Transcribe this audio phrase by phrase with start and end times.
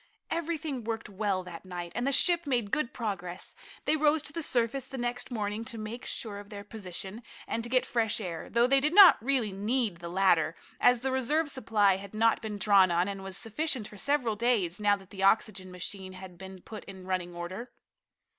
[0.31, 3.53] Everything worked well that night, and the ship made good progress.
[3.85, 7.63] They rose to the surface the next morning to make sure of their position, and
[7.63, 11.49] to get fresh air, though they did not really need the latter, as the reserve
[11.51, 15.21] supply had not been drawn on, and was sufficient for several days, now that the
[15.21, 17.71] oxygen machine had been put in running order.